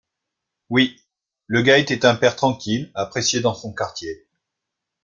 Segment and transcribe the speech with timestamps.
[0.71, 0.99] Oui.
[1.45, 4.25] Le gars était un père tranquille, apprécié dans son quartier